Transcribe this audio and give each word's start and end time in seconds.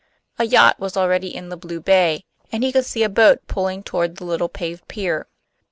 A 0.39 0.45
yacht 0.45 0.79
was 0.79 0.97
already 0.97 1.27
in 1.27 1.49
the 1.49 1.55
blue 1.57 1.79
bay, 1.79 2.25
and 2.51 2.63
he 2.63 2.71
could 2.71 2.85
see 2.87 3.03
a 3.03 3.07
boat 3.07 3.45
pulling 3.45 3.83
toward 3.83 4.15
the 4.17 4.25
little 4.25 4.49
paved 4.49 4.87
pier. 4.87 5.27